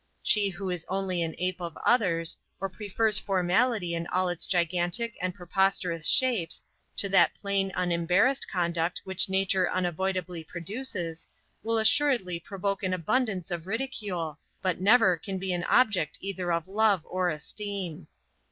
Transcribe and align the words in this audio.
She 0.23 0.49
who 0.49 0.71
is 0.71 0.83
only 0.89 1.21
an 1.21 1.35
ape 1.37 1.61
of 1.61 1.77
others, 1.85 2.35
or 2.59 2.69
prefers 2.69 3.19
formality 3.19 3.93
in 3.93 4.07
all 4.07 4.29
its 4.29 4.47
gigantic 4.47 5.13
and 5.21 5.35
preposterous 5.35 6.07
shapes, 6.07 6.63
to 6.97 7.07
that 7.09 7.35
plain, 7.35 7.71
unembarassed 7.75 8.47
conduct 8.49 9.01
which 9.03 9.29
nature 9.29 9.69
unavoidably 9.69 10.43
produces, 10.43 11.27
will 11.61 11.77
assuredly 11.77 12.39
provoke 12.39 12.81
an 12.81 12.95
abundance 12.95 13.51
of 13.51 13.67
ridicule, 13.67 14.39
but 14.59 14.81
never 14.81 15.17
can 15.17 15.37
be 15.37 15.53
an 15.53 15.65
object 15.65 16.17
either 16.19 16.51
of 16.51 16.67
love 16.67 17.05
or 17.07 17.29
esteem. 17.29 18.07